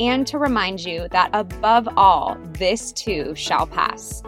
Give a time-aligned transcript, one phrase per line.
[0.00, 4.22] and to remind you that above all, this too shall pass.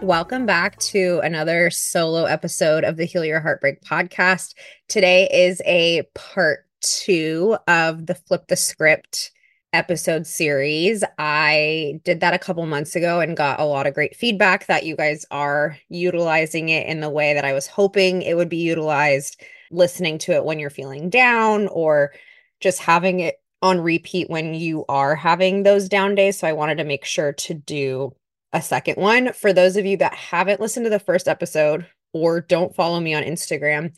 [0.00, 4.54] Welcome back to another solo episode of the Heal Your Heartbreak podcast.
[4.88, 9.32] Today is a part two of the Flip the Script
[9.72, 11.04] episode series.
[11.18, 14.84] I did that a couple months ago and got a lot of great feedback that
[14.84, 18.56] you guys are utilizing it in the way that I was hoping it would be
[18.56, 19.40] utilized
[19.70, 22.12] listening to it when you're feeling down or
[22.60, 26.38] just having it on repeat when you are having those down days.
[26.38, 28.14] So I wanted to make sure to do
[28.52, 29.32] a second one.
[29.32, 33.14] For those of you that haven't listened to the first episode or don't follow me
[33.14, 33.92] on Instagram,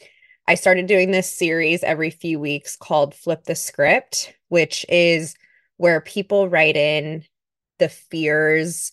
[0.47, 5.37] I started doing this series every few weeks called Flip the Script, which is
[5.77, 7.25] where people write in
[7.79, 8.93] the fears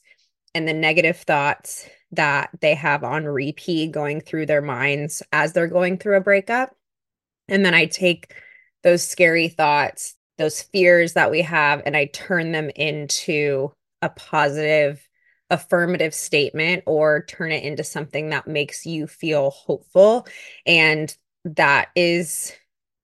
[0.53, 5.67] and the negative thoughts that they have on repeat going through their minds as they're
[5.67, 6.75] going through a breakup.
[7.47, 8.33] And then I take
[8.83, 13.71] those scary thoughts, those fears that we have, and I turn them into
[14.01, 15.07] a positive,
[15.49, 20.27] affirmative statement or turn it into something that makes you feel hopeful.
[20.65, 21.15] And
[21.45, 22.53] that is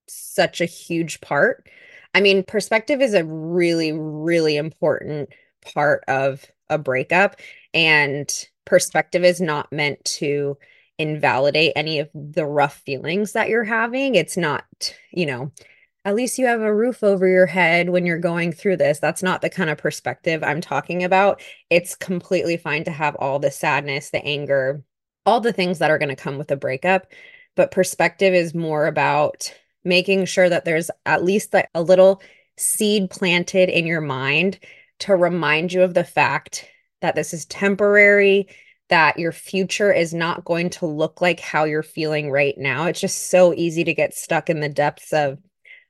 [0.08, 1.68] such a huge part.
[2.14, 5.28] I mean, perspective is a really, really important
[5.74, 7.36] part of a breakup.
[7.74, 8.32] And
[8.66, 10.58] perspective is not meant to
[10.98, 14.14] invalidate any of the rough feelings that you're having.
[14.14, 14.64] It's not,
[15.10, 15.52] you know,
[16.04, 19.00] at least you have a roof over your head when you're going through this.
[19.00, 21.42] That's not the kind of perspective I'm talking about.
[21.68, 24.84] It's completely fine to have all the sadness, the anger,
[25.26, 27.06] all the things that are going to come with a breakup.
[27.56, 29.52] But perspective is more about
[29.84, 32.22] making sure that there's at least a little
[32.56, 34.58] seed planted in your mind
[35.00, 36.66] to remind you of the fact
[37.02, 38.48] that this is temporary,
[38.88, 42.86] that your future is not going to look like how you're feeling right now.
[42.86, 45.38] It's just so easy to get stuck in the depths of,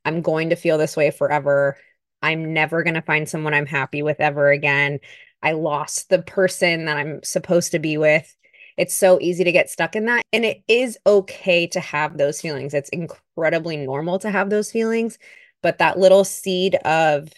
[0.05, 1.77] I'm going to feel this way forever.
[2.23, 5.01] I'm never going to find someone I'm happy with ever again.
[5.43, 8.35] I lost the person that I'm supposed to be with.
[8.77, 10.23] It's so easy to get stuck in that.
[10.33, 12.73] And it is okay to have those feelings.
[12.75, 15.19] It's incredibly normal to have those feelings.
[15.63, 17.31] But that little seed of,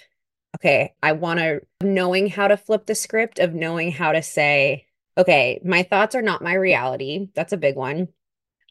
[0.57, 4.87] okay, I want to knowing how to flip the script, of knowing how to say,
[5.17, 7.29] okay, my thoughts are not my reality.
[7.35, 8.09] That's a big one.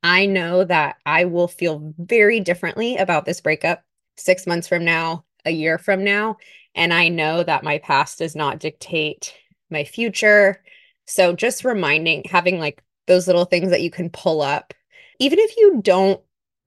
[0.04, 3.84] I know that I will feel very differently about this breakup
[4.16, 6.38] six months from now, a year from now.
[6.76, 9.34] And I know that my past does not dictate
[9.70, 10.64] my future.
[11.06, 14.74] So just reminding, having like those little things that you can pull up,
[15.20, 16.22] even if you don't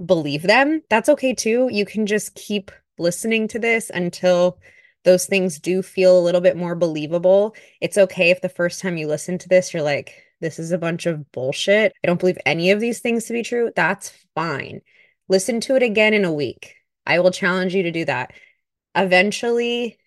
[0.04, 1.68] believe them, that's okay too.
[1.70, 4.58] You can just keep listening to this until
[5.04, 7.54] those things do feel a little bit more believable.
[7.80, 10.78] It's okay if the first time you listen to this, you're like, this is a
[10.78, 11.92] bunch of bullshit.
[12.02, 13.70] I don't believe any of these things to be true.
[13.74, 14.80] That's fine.
[15.28, 16.76] Listen to it again in a week.
[17.06, 18.32] I will challenge you to do that.
[18.94, 19.98] Eventually,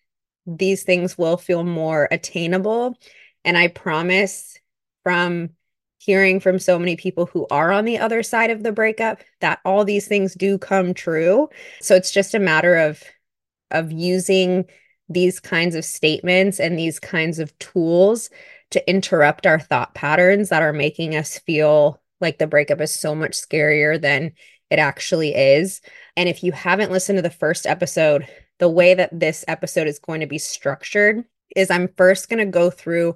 [0.46, 2.98] these things will feel more attainable.
[3.46, 4.58] And I promise
[5.04, 5.52] from
[5.98, 9.60] hearing from so many people who are on the other side of the breakup that
[9.64, 11.50] all these things do come true.
[11.82, 13.02] So it's just a matter of
[13.72, 14.66] of using
[15.10, 18.30] these kinds of statements and these kinds of tools
[18.72, 23.14] to interrupt our thought patterns that are making us feel like the breakup is so
[23.14, 24.32] much scarier than
[24.70, 25.82] it actually is.
[26.18, 28.28] And if you haven't listened to the first episode,
[28.60, 31.24] the way that this episode is going to be structured
[31.56, 33.16] is I'm first going to go through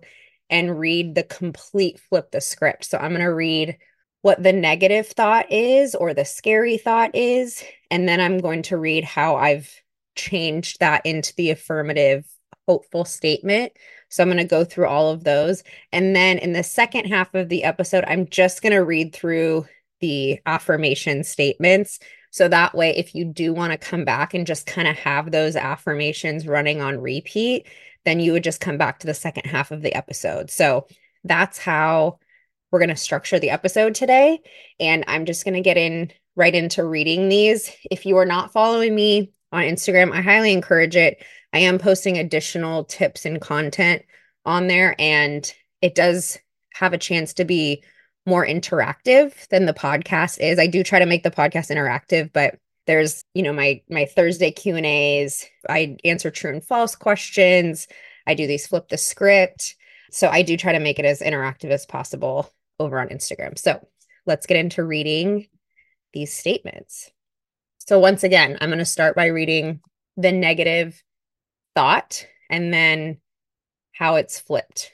[0.50, 2.86] and read the complete flip the script.
[2.86, 3.78] So I'm going to read
[4.22, 7.64] what the negative thought is or the scary thought is.
[7.90, 9.72] And then I'm going to read how I've
[10.18, 12.26] changed that into the affirmative,
[12.68, 13.72] hopeful statement.
[14.10, 15.64] So I'm going to go through all of those.
[15.92, 19.66] And then in the second half of the episode, I'm just going to read through
[20.02, 22.00] the affirmation statements.
[22.32, 25.32] So that way, if you do want to come back and just kind of have
[25.32, 27.68] those affirmations running on repeat,
[28.06, 30.50] then you would just come back to the second half of the episode.
[30.50, 30.88] So
[31.24, 32.20] that's how
[32.72, 34.40] we're going to structure the episode today.
[34.80, 37.72] And I'm just going to get in right into reading these.
[37.90, 41.24] If you are not following me on Instagram, I highly encourage it.
[41.54, 44.04] I am posting additional tips and content
[44.46, 45.52] on there, and
[45.82, 46.38] it does
[46.74, 47.84] have a chance to be
[48.26, 50.60] more interactive than the podcast is.
[50.60, 54.52] I do try to make the podcast interactive, but there's, you know, my my Thursday
[54.52, 57.88] Q&As, I answer true and false questions.
[58.26, 59.76] I do these flip the script.
[60.12, 63.58] So I do try to make it as interactive as possible over on Instagram.
[63.58, 63.86] So
[64.26, 65.48] let's get into reading
[66.14, 67.12] these statements.
[67.88, 69.80] So, once again, I'm going to start by reading
[70.18, 71.02] the negative
[71.74, 73.20] thought and then
[73.94, 74.92] how it's flipped.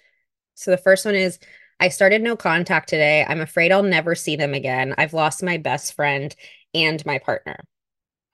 [0.53, 1.39] So, the first one is
[1.79, 3.25] I started no contact today.
[3.27, 4.93] I'm afraid I'll never see them again.
[4.95, 6.35] I've lost my best friend
[6.75, 7.57] and my partner.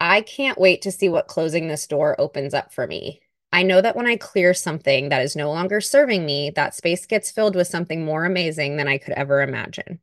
[0.02, 3.22] I can't wait to see what closing this door opens up for me.
[3.54, 7.06] I know that when I clear something that is no longer serving me, that space
[7.06, 10.00] gets filled with something more amazing than I could ever imagine.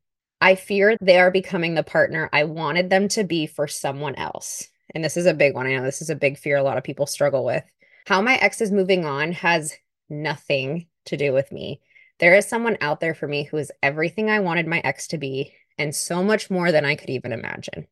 [0.46, 4.68] I fear they are becoming the partner I wanted them to be for someone else.
[4.94, 5.66] And this is a big one.
[5.66, 7.64] I know this is a big fear a lot of people struggle with.
[8.06, 9.74] How my ex is moving on has
[10.08, 11.80] nothing to do with me.
[12.20, 15.18] There is someone out there for me who is everything I wanted my ex to
[15.18, 17.88] be and so much more than I could even imagine.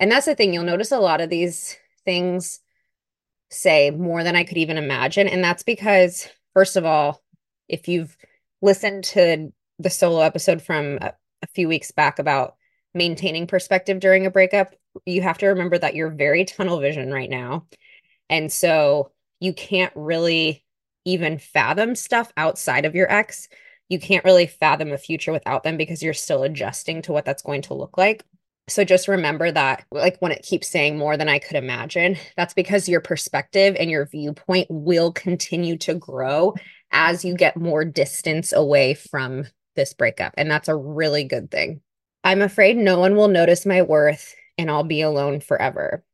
[0.00, 0.52] And that's the thing.
[0.52, 2.58] You'll notice a lot of these things
[3.50, 5.28] say more than I could even imagine.
[5.28, 7.22] And that's because, first of all,
[7.68, 8.16] if you've
[8.60, 11.10] listened to the solo episode from uh,
[11.42, 12.56] a, few weeks back about
[12.94, 14.74] maintaining perspective during a breakup,
[15.06, 17.66] you have to remember that you're very tunnel vision right now.
[18.28, 20.64] And so you can't really
[21.04, 23.48] even fathom stuff outside of your ex.
[23.88, 27.42] You can't really fathom a future without them because you're still adjusting to what that's
[27.42, 28.24] going to look like.
[28.68, 32.54] So just remember that, like when it keeps saying more than I could imagine, that's
[32.54, 36.54] because your perspective and your viewpoint will continue to grow
[36.92, 40.34] as you get more distance away from this breakup.
[40.36, 41.80] And that's a really good thing.
[42.24, 46.04] I'm afraid no one will notice my worth and I'll be alone forever.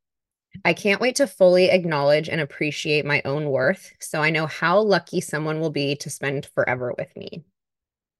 [0.65, 4.81] I can't wait to fully acknowledge and appreciate my own worth so I know how
[4.81, 7.45] lucky someone will be to spend forever with me.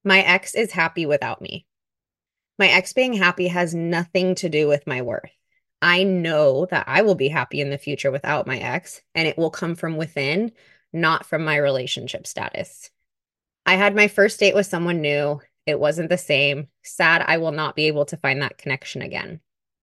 [0.03, 1.65] My ex is happy without me.
[2.57, 5.31] My ex being happy has nothing to do with my worth.
[5.81, 9.37] I know that I will be happy in the future without my ex, and it
[9.37, 10.51] will come from within,
[10.91, 12.89] not from my relationship status.
[13.69, 15.41] I had my first date with someone new.
[15.67, 16.69] It wasn't the same.
[16.81, 19.41] Sad I will not be able to find that connection again.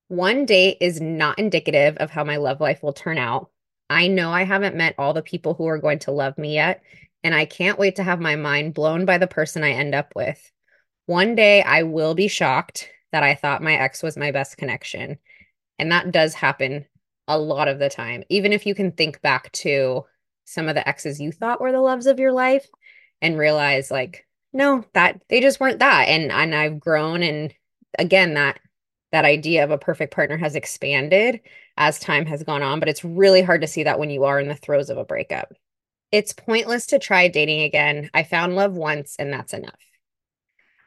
[0.08, 3.48] One date is not indicative of how my love life will turn out.
[3.88, 6.82] I know I haven't met all the people who are going to love me yet,
[7.22, 10.12] and I can't wait to have my mind blown by the person I end up
[10.16, 10.50] with.
[11.06, 15.16] One day I will be shocked that I thought my ex was my best connection.
[15.78, 16.86] And that does happen
[17.28, 18.24] a lot of the time.
[18.30, 20.06] Even if you can think back to
[20.44, 22.66] some of the exes you thought were the loves of your life
[23.22, 27.52] and realize like no that they just weren't that and and I've grown and
[27.98, 28.60] again that
[29.12, 31.40] that idea of a perfect partner has expanded
[31.76, 34.40] as time has gone on but it's really hard to see that when you are
[34.40, 35.52] in the throes of a breakup.
[36.12, 38.11] It's pointless to try dating again.
[38.14, 39.75] I found love once and that's enough.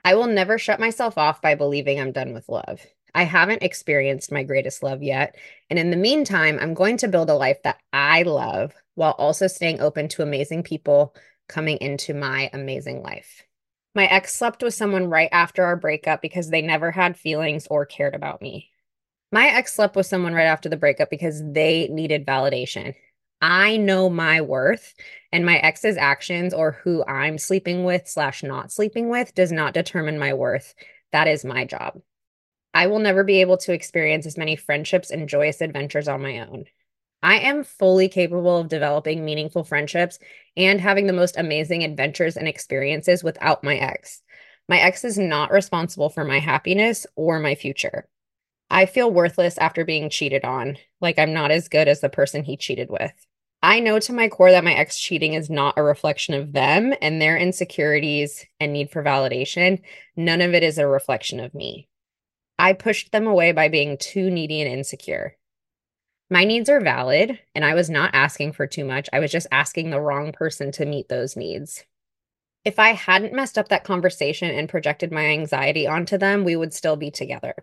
[0.06, 2.86] I will never shut myself off by believing I'm done with love.
[3.14, 5.36] I haven't experienced my greatest love yet.
[5.70, 9.48] And in the meantime, I'm going to build a life that I love while also
[9.48, 11.16] staying open to amazing people
[11.50, 13.44] coming into my amazing life.
[13.96, 17.86] My ex slept with someone right after our breakup because they never had feelings or
[17.86, 18.70] cared about me.
[19.32, 22.96] My ex slept with someone right after the breakup because they needed validation.
[23.42, 24.94] I know my worth
[25.32, 29.74] and my ex's actions or who I'm sleeping with slash not sleeping with does not
[29.74, 30.76] determine my worth.
[31.12, 32.02] That is my job.
[32.74, 36.40] I will never be able to experience as many friendships and joyous adventures on my
[36.40, 36.66] own.
[37.22, 40.20] I am fully capable of developing meaningful friendships
[40.56, 44.22] and having the most amazing adventures and experiences without my ex.
[44.70, 48.08] My ex is not responsible for my happiness or my future.
[48.70, 52.44] I feel worthless after being cheated on, like I'm not as good as the person
[52.44, 53.12] he cheated with.
[53.62, 56.94] I know to my core that my ex cheating is not a reflection of them
[57.02, 59.82] and their insecurities and need for validation.
[60.16, 61.90] None of it is a reflection of me.
[62.58, 65.36] I pushed them away by being too needy and insecure.
[66.32, 69.10] My needs are valid, and I was not asking for too much.
[69.12, 71.84] I was just asking the wrong person to meet those needs.
[72.64, 76.74] If I hadn't messed up that conversation and projected my anxiety onto them, we would
[76.74, 77.56] still be together.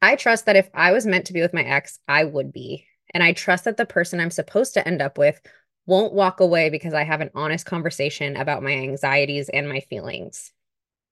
[0.00, 2.86] I trust that if I was meant to be with my ex, I would be.
[3.12, 5.40] And I trust that the person I'm supposed to end up with
[5.86, 10.52] won't walk away because I have an honest conversation about my anxieties and my feelings.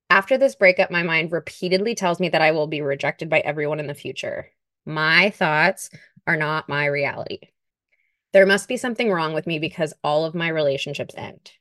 [0.09, 3.81] After this breakup, my mind repeatedly tells me that I will be rejected by everyone
[3.81, 4.51] in the future.
[4.85, 5.91] My thoughts
[6.27, 7.39] are not my reality.
[8.33, 11.53] There must be something wrong with me because all of my relationships end.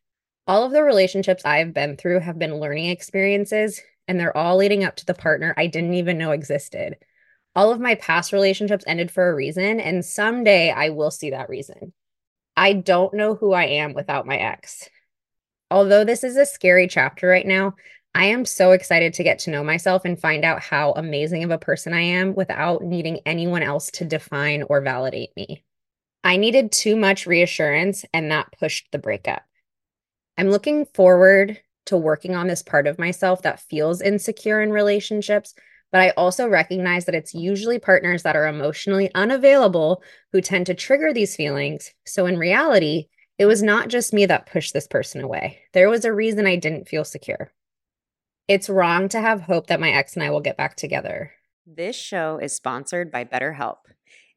[0.47, 4.83] All of the relationships I've been through have been learning experiences, and they're all leading
[4.83, 6.97] up to the partner I didn't even know existed.
[7.55, 11.49] All of my past relationships ended for a reason, and someday I will see that
[11.49, 11.93] reason.
[12.57, 14.89] I don't know who I am without my ex.
[15.71, 17.75] Although this is a scary chapter right now,
[18.15, 21.51] I am so excited to get to know myself and find out how amazing of
[21.51, 25.65] a person I am without needing anyone else to define or validate me.
[26.23, 29.43] I needed too much reassurance, and that pushed the breakup.
[30.37, 35.53] I'm looking forward to working on this part of myself that feels insecure in relationships,
[35.91, 40.73] but I also recognize that it's usually partners that are emotionally unavailable who tend to
[40.73, 41.91] trigger these feelings.
[42.05, 43.07] So in reality,
[43.37, 45.59] it was not just me that pushed this person away.
[45.73, 47.51] There was a reason I didn't feel secure.
[48.47, 51.31] It's wrong to have hope that my ex and I will get back together.
[51.65, 53.77] This show is sponsored by BetterHelp.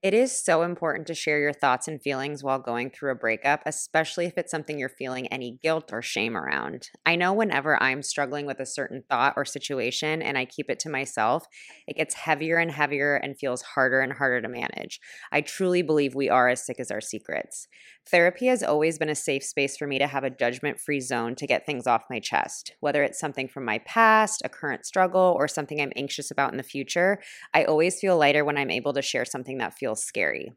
[0.01, 3.63] It is so important to share your thoughts and feelings while going through a breakup,
[3.67, 6.91] especially if it's something you're feeling any guilt or shame around.
[7.05, 10.79] I know whenever I'm struggling with a certain thought or situation and I keep it
[10.81, 11.49] to myself,
[11.89, 15.01] it gets heavier and heavier and feels harder and harder to manage.
[15.33, 17.67] I truly believe we are as sick as our secrets.
[18.09, 21.35] Therapy has always been a safe space for me to have a judgment free zone
[21.35, 22.73] to get things off my chest.
[22.79, 26.57] Whether it's something from my past, a current struggle, or something I'm anxious about in
[26.57, 27.19] the future,
[27.53, 30.53] I always feel lighter when I'm able to share something that feels scary.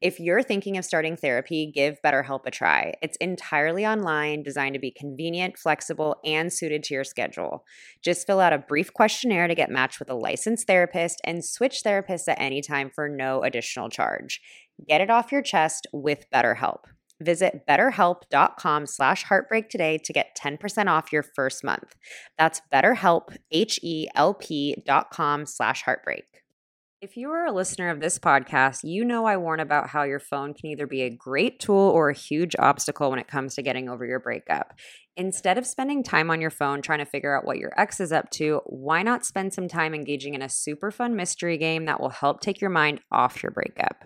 [0.00, 2.92] If you're thinking of starting therapy, give BetterHelp a try.
[3.00, 7.64] It's entirely online, designed to be convenient, flexible, and suited to your schedule.
[8.02, 11.82] Just fill out a brief questionnaire to get matched with a licensed therapist and switch
[11.82, 14.40] therapists at any time for no additional charge.
[14.86, 16.80] Get it off your chest with BetterHelp.
[17.20, 21.94] Visit betterhelp.com slash heartbreak today to get 10% off your first month.
[22.36, 26.24] That's betterhelp, H-E-L-P dot com slash heartbreak.
[27.04, 30.18] If you are a listener of this podcast, you know I warn about how your
[30.18, 33.62] phone can either be a great tool or a huge obstacle when it comes to
[33.62, 34.72] getting over your breakup.
[35.14, 38.10] Instead of spending time on your phone trying to figure out what your ex is
[38.10, 42.00] up to, why not spend some time engaging in a super fun mystery game that
[42.00, 44.04] will help take your mind off your breakup?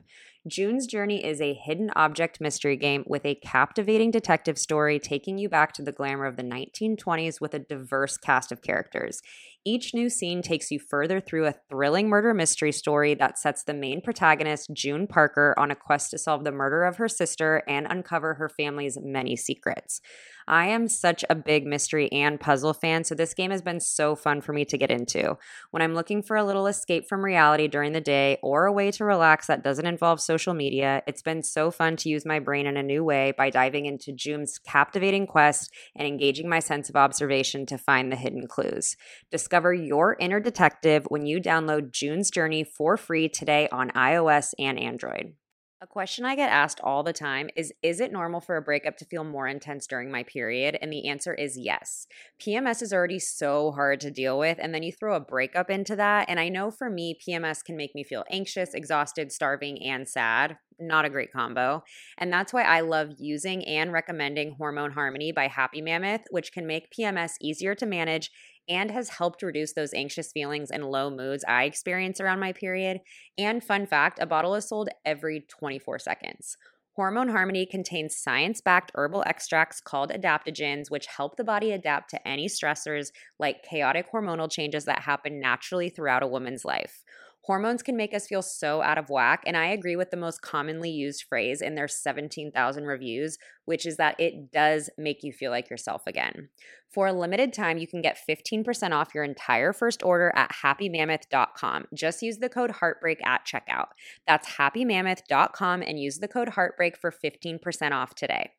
[0.48, 5.48] June's Journey is a hidden object mystery game with a captivating detective story taking you
[5.48, 9.20] back to the glamour of the 1920s with a diverse cast of characters.
[9.68, 13.74] Each new scene takes you further through a thrilling murder mystery story that sets the
[13.74, 17.86] main protagonist, June Parker, on a quest to solve the murder of her sister and
[17.86, 20.00] uncover her family's many secrets.
[20.48, 24.16] I am such a big mystery and puzzle fan, so this game has been so
[24.16, 25.36] fun for me to get into.
[25.72, 28.90] When I'm looking for a little escape from reality during the day or a way
[28.92, 32.66] to relax that doesn't involve social media, it's been so fun to use my brain
[32.66, 36.96] in a new way by diving into June's captivating quest and engaging my sense of
[36.96, 38.96] observation to find the hidden clues.
[39.30, 44.78] Discover your inner detective when you download June's Journey for free today on iOS and
[44.78, 45.34] Android.
[45.80, 48.96] A question I get asked all the time is Is it normal for a breakup
[48.96, 50.76] to feel more intense during my period?
[50.82, 52.08] And the answer is yes.
[52.40, 54.58] PMS is already so hard to deal with.
[54.60, 56.28] And then you throw a breakup into that.
[56.28, 60.58] And I know for me, PMS can make me feel anxious, exhausted, starving, and sad.
[60.80, 61.84] Not a great combo.
[62.16, 66.66] And that's why I love using and recommending Hormone Harmony by Happy Mammoth, which can
[66.66, 68.32] make PMS easier to manage
[68.68, 73.00] and has helped reduce those anxious feelings and low moods I experience around my period.
[73.36, 76.56] And fun fact a bottle is sold every 24 seconds.
[76.98, 82.28] Hormone Harmony contains science backed herbal extracts called adaptogens, which help the body adapt to
[82.28, 87.04] any stressors like chaotic hormonal changes that happen naturally throughout a woman's life.
[87.42, 89.42] Hormones can make us feel so out of whack.
[89.46, 93.96] And I agree with the most commonly used phrase in their 17,000 reviews, which is
[93.96, 96.50] that it does make you feel like yourself again.
[96.90, 101.86] For a limited time, you can get 15% off your entire first order at happymammoth.com.
[101.94, 103.88] Just use the code Heartbreak at checkout.
[104.26, 108.50] That's happymammoth.com and use the code Heartbreak for 15% off today.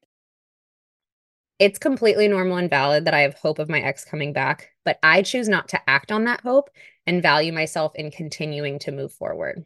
[1.59, 4.97] It's completely normal and valid that I have hope of my ex coming back, but
[5.03, 6.69] I choose not to act on that hope
[7.05, 9.65] and value myself in continuing to move forward.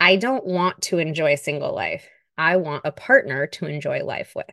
[0.00, 2.08] I don't want to enjoy single life.
[2.36, 4.50] I want a partner to enjoy life with.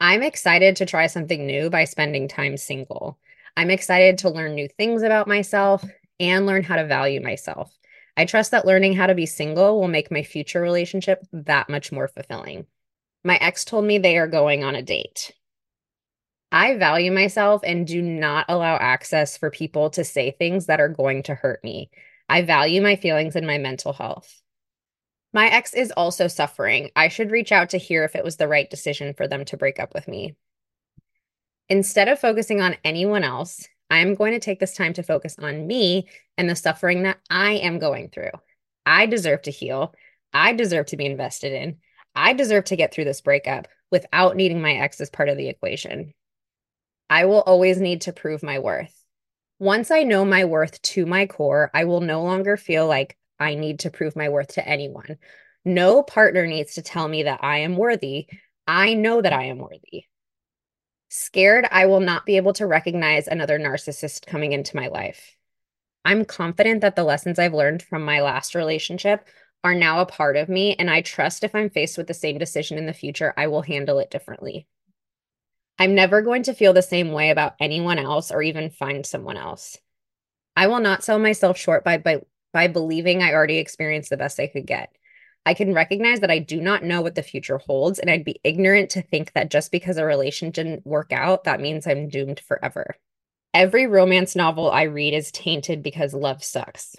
[0.00, 3.18] I'm excited to try something new by spending time single.
[3.56, 5.84] I'm excited to learn new things about myself
[6.18, 7.76] and learn how to value myself.
[8.16, 11.92] I trust that learning how to be single will make my future relationship that much
[11.92, 12.66] more fulfilling.
[13.24, 15.32] My ex told me they are going on a date.
[16.52, 20.88] I value myself and do not allow access for people to say things that are
[20.88, 21.90] going to hurt me.
[22.28, 24.40] I value my feelings and my mental health.
[25.32, 26.90] My ex is also suffering.
[26.96, 29.56] I should reach out to hear if it was the right decision for them to
[29.56, 30.34] break up with me.
[31.68, 35.36] Instead of focusing on anyone else, I am going to take this time to focus
[35.38, 38.30] on me and the suffering that I am going through.
[38.84, 39.94] I deserve to heal.
[40.32, 41.76] I deserve to be invested in.
[42.14, 45.48] I deserve to get through this breakup without needing my ex as part of the
[45.48, 46.14] equation.
[47.08, 48.94] I will always need to prove my worth.
[49.58, 53.54] Once I know my worth to my core, I will no longer feel like I
[53.54, 55.18] need to prove my worth to anyone.
[55.64, 58.28] No partner needs to tell me that I am worthy.
[58.66, 60.04] I know that I am worthy.
[61.08, 65.36] Scared I will not be able to recognize another narcissist coming into my life.
[66.04, 69.26] I'm confident that the lessons I've learned from my last relationship
[69.62, 72.38] are now a part of me, and I trust if I'm faced with the same
[72.38, 74.66] decision in the future, I will handle it differently.
[75.78, 79.36] I'm never going to feel the same way about anyone else or even find someone
[79.36, 79.78] else.
[80.56, 84.40] I will not sell myself short by, by, by believing I already experienced the best
[84.40, 84.90] I could get.
[85.46, 88.40] I can recognize that I do not know what the future holds, and I'd be
[88.44, 92.40] ignorant to think that just because a relation didn't work out, that means I'm doomed
[92.40, 92.96] forever.
[93.54, 96.94] Every romance novel I read is tainted because love sucks.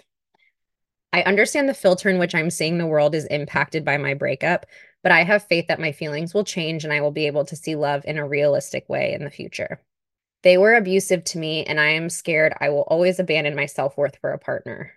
[1.12, 4.64] I understand the filter in which I'm seeing the world is impacted by my breakup,
[5.02, 7.56] but I have faith that my feelings will change and I will be able to
[7.56, 9.82] see love in a realistic way in the future.
[10.42, 13.96] They were abusive to me, and I am scared I will always abandon my self
[13.96, 14.92] worth for a partner.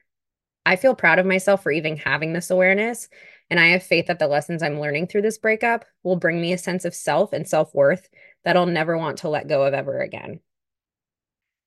[0.65, 3.07] I feel proud of myself for even having this awareness,
[3.50, 6.53] and I have faith that the lessons I'm learning through this breakup will bring me
[6.53, 8.10] a sense of self and self worth
[8.43, 10.39] that I'll never want to let go of ever again.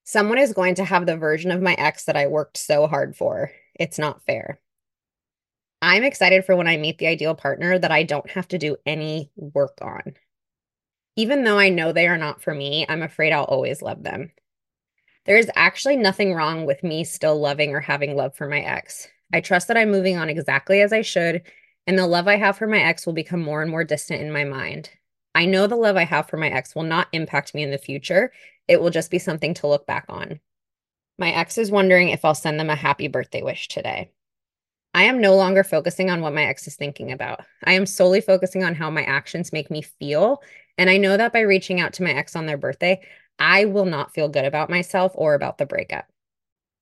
[0.04, 3.14] Someone is going to have the version of my ex that I worked so hard
[3.14, 3.52] for.
[3.78, 4.60] It's not fair.
[5.80, 8.76] I'm excited for when I meet the ideal partner that I don't have to do
[8.84, 10.14] any work on.
[11.16, 14.32] Even though I know they are not for me, I'm afraid I'll always love them.
[15.26, 19.08] There is actually nothing wrong with me still loving or having love for my ex.
[19.32, 21.42] I trust that I'm moving on exactly as I should
[21.88, 24.30] and the love I have for my ex will become more and more distant in
[24.30, 24.90] my mind.
[25.34, 27.78] I know the love I have for my ex will not impact me in the
[27.78, 28.30] future.
[28.68, 30.38] It will just be something to look back on.
[31.18, 34.12] My ex is wondering if I'll send them a happy birthday wish today.
[34.94, 37.40] I am no longer focusing on what my ex is thinking about.
[37.64, 40.42] I am solely focusing on how my actions make me feel.
[40.78, 43.00] And I know that by reaching out to my ex on their birthday,
[43.38, 46.06] I will not feel good about myself or about the breakup.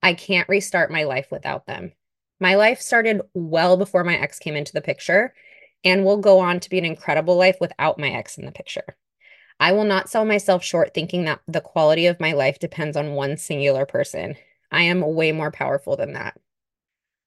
[0.03, 1.93] I can't restart my life without them.
[2.39, 5.35] My life started well before my ex came into the picture
[5.83, 8.97] and will go on to be an incredible life without my ex in the picture.
[9.59, 13.15] I will not sell myself short thinking that the quality of my life depends on
[13.15, 14.37] one singular person.
[14.71, 16.39] I am way more powerful than that.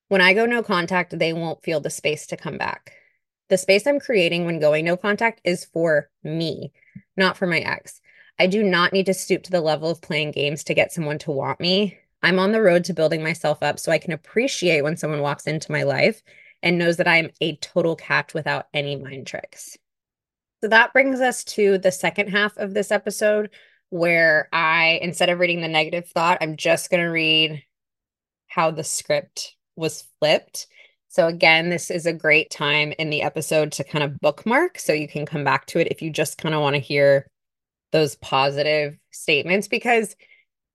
[0.10, 2.94] When I go no contact, they won't feel the space to come back.
[3.50, 6.72] The space I'm creating when going no contact is for me,
[7.18, 8.00] not for my ex.
[8.38, 11.18] I do not need to stoop to the level of playing games to get someone
[11.20, 11.98] to want me.
[12.22, 15.48] I'm on the road to building myself up so I can appreciate when someone walks
[15.48, 16.22] into my life
[16.62, 19.78] and knows that I'm a total catch without any mind tricks.
[20.62, 23.50] So that brings us to the second half of this episode
[23.90, 27.64] where I, instead of reading the negative thought, I'm just going to read
[28.48, 30.68] how the script was flipped.
[31.08, 34.94] So, again, this is a great time in the episode to kind of bookmark so
[34.94, 37.26] you can come back to it if you just kind of want to hear
[37.92, 40.16] those positive statements because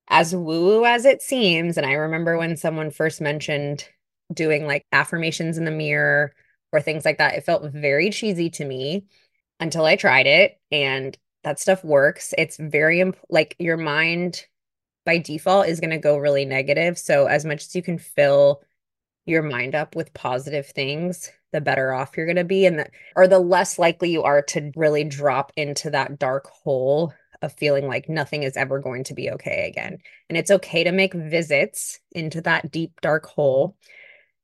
[0.08, 3.88] as woo woo as it seems, and I remember when someone first mentioned
[4.32, 6.34] doing like affirmations in the mirror
[6.72, 9.04] or things like that, it felt very cheesy to me
[9.60, 10.58] until I tried it.
[10.70, 12.34] And that stuff works.
[12.36, 14.44] It's very imp- like your mind
[15.04, 16.98] by default is going to go really negative.
[16.98, 18.62] So, as much as you can fill
[19.26, 22.86] your mind up with positive things, the better off you're going to be and the,
[23.16, 27.12] or the less likely you are to really drop into that dark hole
[27.42, 29.98] of feeling like nothing is ever going to be okay again.
[30.28, 33.76] And it's okay to make visits into that deep, dark hole.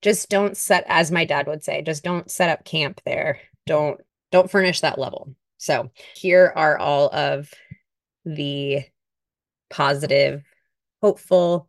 [0.03, 3.40] Just don't set, as my dad would say, just don't set up camp there.
[3.66, 5.35] Don't don't furnish that level.
[5.59, 7.53] So here are all of
[8.25, 8.85] the
[9.69, 10.43] positive,
[11.03, 11.69] hopeful,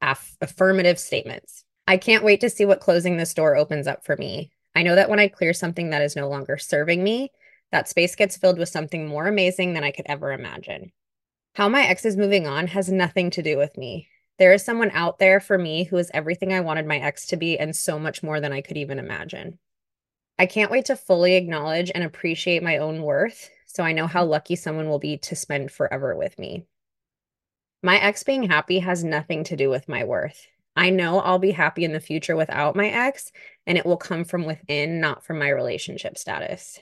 [0.00, 1.64] aff- affirmative statements.
[1.86, 4.50] I can't wait to see what closing this door opens up for me.
[4.74, 7.30] I know that when I clear something that is no longer serving me,
[7.72, 10.92] that space gets filled with something more amazing than I could ever imagine.
[11.54, 14.08] How my ex is moving on has nothing to do with me.
[14.38, 17.36] There is someone out there for me who is everything I wanted my ex to
[17.36, 19.58] be and so much more than I could even imagine.
[20.38, 24.24] I can't wait to fully acknowledge and appreciate my own worth so I know how
[24.24, 26.64] lucky someone will be to spend forever with me.
[27.82, 30.46] My ex being happy has nothing to do with my worth.
[30.74, 33.32] I know I'll be happy in the future without my ex,
[33.66, 36.78] and it will come from within, not from my relationship status.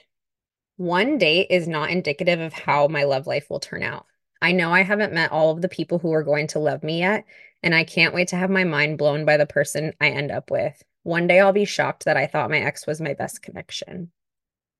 [0.77, 4.05] One date is not indicative of how my love life will turn out.
[4.41, 6.99] I know I haven't met all of the people who are going to love me
[6.99, 7.25] yet,
[7.63, 10.51] and I can't wait to have my mind blown by the person I end up
[10.51, 10.83] with.
[11.07, 14.11] One day I'll be shocked that I thought my ex was my best connection.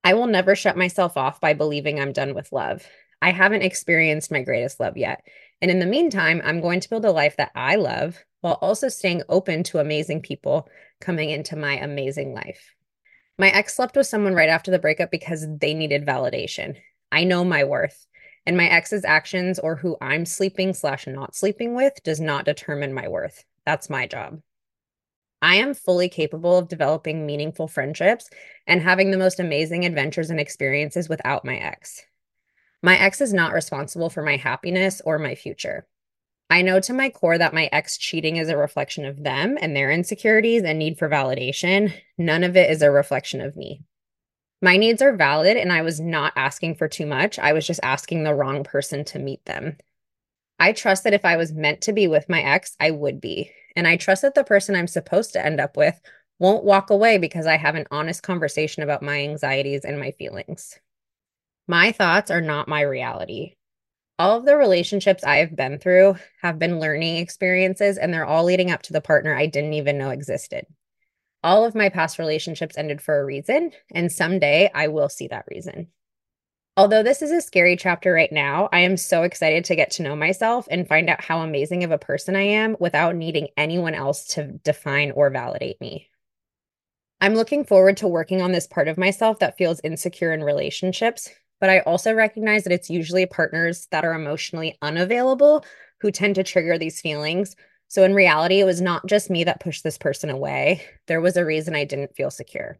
[0.04, 2.86] I will never shut myself off by believing I'm done with love.
[3.22, 5.26] I haven't experienced my greatest love yet.
[5.62, 8.90] And in the meantime, I'm going to build a life that I love while also
[8.90, 10.68] staying open to amazing people
[11.00, 12.76] coming into my amazing life.
[13.38, 16.76] My ex slept with someone right after the breakup because they needed validation.
[17.10, 18.06] I know my worth
[18.46, 22.94] and my ex's actions or who I'm sleeping slash not sleeping with does not determine
[22.94, 23.46] my worth.
[23.66, 24.42] That's my job.
[25.48, 28.30] I am fully capable of developing meaningful friendships
[28.68, 32.02] and having the most amazing adventures and experiences without my ex.
[32.84, 35.88] My ex is not responsible for my happiness or my future.
[36.50, 39.74] I know to my core that my ex cheating is a reflection of them and
[39.74, 41.94] their insecurities and need for validation.
[42.18, 43.84] None of it is a reflection of me.
[44.62, 47.40] My needs are valid, and I was not asking for too much.
[47.40, 49.78] I was just asking the wrong person to meet them.
[50.60, 53.52] I trust that if I was meant to be with my ex, I would be.
[53.78, 56.02] And I trust that the person I'm supposed to end up with
[56.40, 60.80] won't walk away because I have an honest conversation about my anxieties and my feelings.
[61.68, 63.54] My thoughts are not my reality.
[64.18, 68.46] All of the relationships I have been through have been learning experiences, and they're all
[68.46, 70.66] leading up to the partner I didn't even know existed.
[71.44, 75.46] All of my past relationships ended for a reason, and someday I will see that
[75.52, 75.90] reason.
[76.78, 80.04] Although this is a scary chapter right now, I am so excited to get to
[80.04, 83.96] know myself and find out how amazing of a person I am without needing anyone
[83.96, 86.08] else to define or validate me.
[87.20, 91.28] I'm looking forward to working on this part of myself that feels insecure in relationships,
[91.60, 95.66] but I also recognize that it's usually partners that are emotionally unavailable
[96.02, 97.56] who tend to trigger these feelings
[97.90, 100.84] so in reality, it was not just me that pushed this person away.
[101.08, 102.80] There was a reason I didn't feel secure.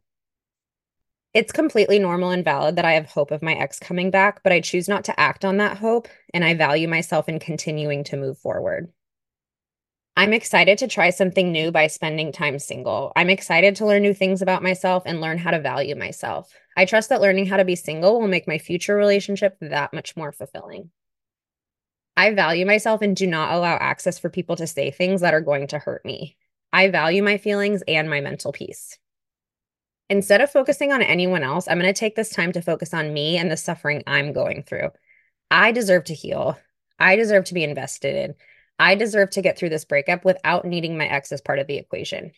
[1.34, 4.52] It's completely normal and valid that I have hope of my ex coming back, but
[4.54, 8.18] I choose not to act on that hope, and I value myself in continuing to
[8.18, 8.92] move forward.
[10.16, 13.14] I'm excited to try something new by spending time single.
[13.16, 16.52] I'm excited to learn new things about myself and learn how to value myself.
[16.76, 20.18] I trust that learning how to be single will make my future relationship that much
[20.18, 20.90] more fulfilling.
[22.16, 25.42] I value myself and do not allow access for people to say things that are
[25.42, 26.36] going to hurt me.
[26.74, 28.98] I value my feelings and my mental peace.
[30.10, 33.14] Instead of focusing on anyone else, I'm going to take this time to focus on
[33.14, 34.90] me and the suffering I'm going through.
[35.52, 36.58] I deserve to heal.
[36.98, 38.36] I deserve to be invested in.
[38.80, 41.78] I deserve to get through this breakup without needing my ex as part of the
[41.78, 42.32] equation.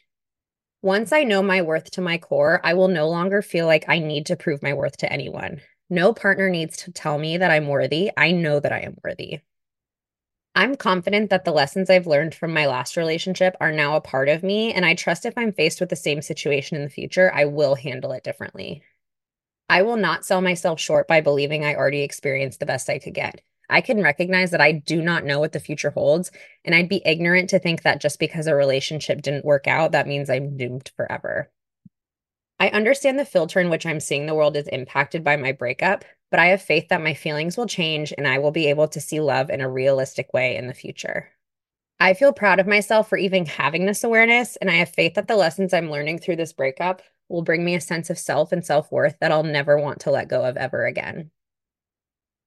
[0.81, 3.99] Once I know my worth to my core, I will no longer feel like I
[3.99, 5.61] need to prove my worth to anyone.
[5.89, 8.11] No partner needs to tell me that I'm worthy.
[8.15, 9.39] I know that I am worthy.
[10.59, 14.27] I'm confident that the lessons I've learned from my last relationship are now a part
[14.27, 17.31] of me, and I trust if I'm faced with the same situation in the future,
[17.33, 18.83] I will handle it differently.
[19.69, 23.13] I will not sell myself short by believing I already experienced the best I could
[23.13, 23.39] get.
[23.69, 26.29] I can recognize that I do not know what the future holds,
[26.65, 30.07] and I'd be ignorant to think that just because a relationship didn't work out, that
[30.07, 31.49] means I'm doomed forever.
[32.59, 36.03] I understand the filter in which I'm seeing the world is impacted by my breakup,
[36.31, 39.01] but I have faith that my feelings will change and I will be able to
[39.01, 41.29] see love in a realistic way in the future.
[41.99, 45.27] I feel proud of myself for even having this awareness, and I have faith that
[45.27, 48.65] the lessons I'm learning through this breakup will bring me a sense of self and
[48.65, 51.31] self worth that I'll never want to let go of ever again.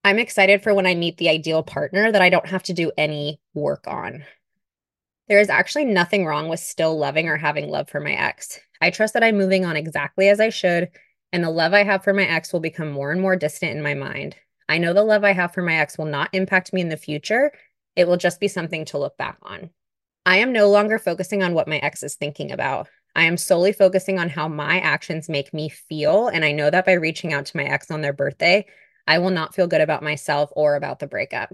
[0.05, 2.90] I'm excited for when I meet the ideal partner that I don't have to do
[2.97, 4.25] any work on.
[5.29, 8.59] There is actually nothing wrong with still loving or having love for my ex.
[8.81, 10.90] I trust that I'm moving on exactly as I should
[11.33, 13.83] and the love I have for my ex will become more and more distant in
[13.83, 14.37] my mind.
[14.68, 16.97] I know the love I have for my ex will not impact me in the
[16.97, 17.53] future.
[17.97, 19.71] It will just be something to look back on.
[20.25, 22.88] I am no longer focusing on what my ex is thinking about.
[23.14, 26.29] I am solely focusing on how my actions make me feel.
[26.29, 28.66] And I know that by reaching out to my ex on their birthday,
[29.07, 31.53] I will not feel good about myself or about the breakup.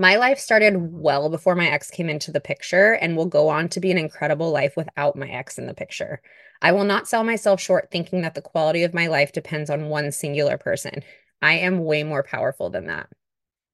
[0.00, 3.68] My life started well before my ex came into the picture and will go on
[3.70, 6.22] to be an incredible life without my ex in the picture.
[6.62, 9.88] I will not sell myself short thinking that the quality of my life depends on
[9.88, 11.02] one singular person.
[11.42, 13.08] I am way more powerful than that.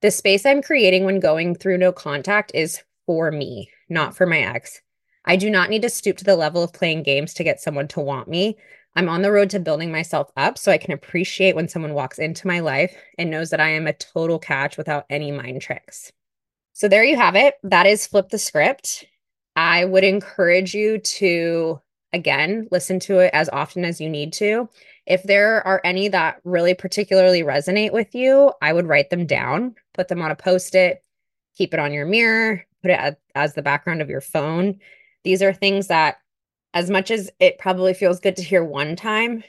[0.01, 4.39] The space I'm creating when going through no contact is for me, not for my
[4.39, 4.81] ex.
[5.25, 7.87] I do not need to stoop to the level of playing games to get someone
[7.89, 8.57] to want me.
[8.95, 12.17] I'm on the road to building myself up so I can appreciate when someone walks
[12.17, 16.11] into my life and knows that I am a total catch without any mind tricks.
[16.73, 17.55] So there you have it.
[17.63, 19.05] That is Flip the Script.
[19.55, 21.81] I would encourage you to
[22.15, 24.69] again, listen to it as often as you need to.
[25.05, 29.75] If there are any that really particularly resonate with you, I would write them down,
[29.93, 31.03] put them on a post it,
[31.55, 34.79] keep it on your mirror, put it as the background of your phone.
[35.23, 36.17] These are things that,
[36.75, 39.43] as much as it probably feels good to hear one time,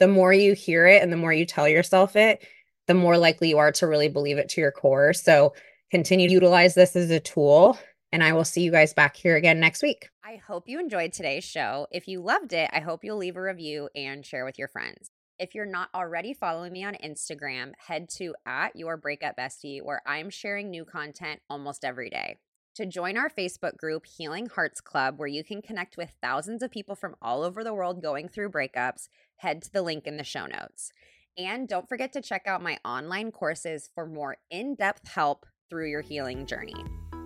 [0.00, 2.44] the more you hear it and the more you tell yourself it,
[2.88, 5.12] the more likely you are to really believe it to your core.
[5.12, 5.54] So
[5.90, 7.78] continue to utilize this as a tool.
[8.12, 10.10] And I will see you guys back here again next week.
[10.24, 11.86] I hope you enjoyed today's show.
[11.92, 15.10] If you loved it, I hope you'll leave a review and share with your friends.
[15.38, 20.02] If you're not already following me on Instagram, head to at your breakup bestie, where
[20.06, 22.38] I'm sharing new content almost every day.
[22.76, 26.70] To join our Facebook group, Healing Hearts Club, where you can connect with thousands of
[26.70, 30.24] people from all over the world going through breakups, head to the link in the
[30.24, 30.92] show notes.
[31.38, 35.88] And don't forget to check out my online courses for more in depth help through
[35.88, 36.74] your healing journey.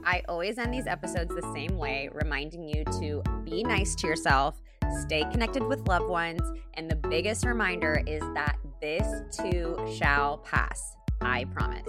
[0.05, 4.63] I always end these episodes the same way, reminding you to be nice to yourself
[5.03, 6.43] stay connected with loved ones,
[6.75, 10.95] and the biggest reminder is that this too shall pass.
[11.21, 11.89] I promise.